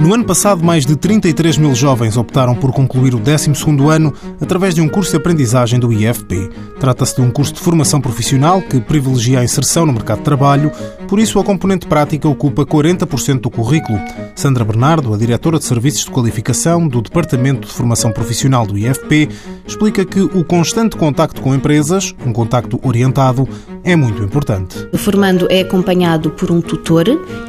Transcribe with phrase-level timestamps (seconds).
[0.00, 4.74] No ano passado, mais de 33 mil jovens optaram por concluir o 12º ano através
[4.74, 6.50] de um curso de aprendizagem do IFP.
[6.78, 10.70] Trata-se de um curso de formação profissional que privilegia a inserção no mercado de trabalho,
[11.08, 13.98] por isso a componente prática ocupa 40% do currículo.
[14.36, 19.30] Sandra Bernardo, a diretora de Serviços de Qualificação do Departamento de Formação Profissional do IFP,
[19.66, 23.48] explica que o constante contacto com empresas, um contacto orientado,
[23.82, 24.86] é muito importante.
[24.92, 27.06] O formando é acompanhado por um tutor,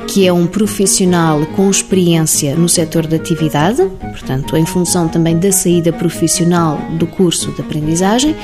[0.07, 5.51] que é um profissional com experiência no setor de atividade, portanto, em função também da
[5.51, 8.35] saída profissional do curso de aprendizagem,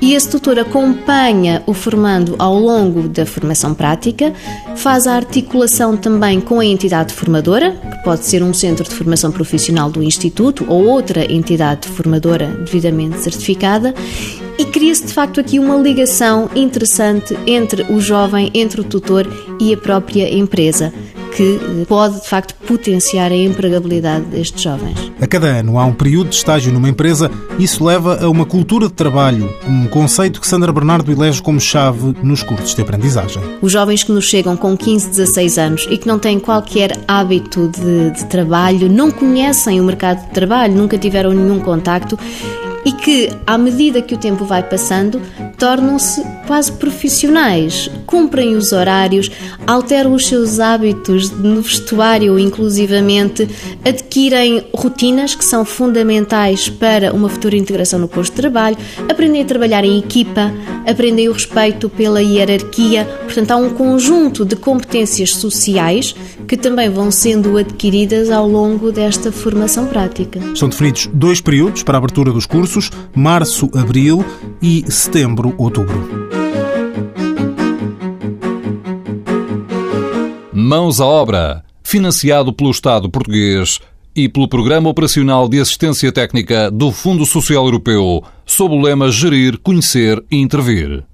[0.00, 4.32] e esse tutor acompanha o formando ao longo da formação prática,
[4.76, 9.30] faz a articulação também com a entidade formadora, que pode ser um centro de formação
[9.30, 13.94] profissional do Instituto ou outra entidade formadora devidamente certificada,
[14.58, 19.26] e cria-se de facto aqui uma ligação interessante entre o jovem, entre o tutor
[19.58, 20.92] e a própria empresa
[21.36, 25.12] que pode, de facto, potenciar a empregabilidade destes jovens.
[25.20, 28.44] A cada ano há um período de estágio numa empresa e isso leva a uma
[28.44, 33.42] cultura de trabalho, um conceito que Sandra Bernardo elege como chave nos cursos de aprendizagem.
[33.60, 37.68] Os jovens que nos chegam com 15, 16 anos e que não têm qualquer hábito
[37.68, 42.18] de, de trabalho, não conhecem o mercado de trabalho, nunca tiveram nenhum contacto
[42.84, 45.20] e que, à medida que o tempo vai passando,
[45.58, 49.30] tornam-se quase profissionais, cumprem os horários,
[49.66, 53.48] alteram os seus hábitos no vestuário, inclusivamente,
[53.84, 58.76] adquirem rotinas que são fundamentais para uma futura integração no posto de trabalho,
[59.08, 60.52] aprendem a trabalhar em equipa,
[60.86, 63.04] aprendem o respeito pela hierarquia.
[63.24, 66.14] Portanto, há um conjunto de competências sociais
[66.46, 70.40] que também vão sendo adquiridas ao longo desta formação prática.
[70.54, 74.24] São definidos dois períodos para a abertura dos cursos: março, abril
[74.60, 76.30] e setembro, outubro.
[80.52, 83.80] Mãos à obra, financiado pelo Estado português
[84.14, 89.58] e pelo Programa Operacional de Assistência Técnica do Fundo Social Europeu, sob o lema Gerir,
[89.58, 91.04] Conhecer e Intervir.